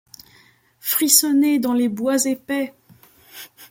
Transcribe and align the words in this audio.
Frissonner 0.79 1.59
dans 1.59 1.73
les 1.75 1.87
bois 1.87 2.25
épais! 2.25 2.73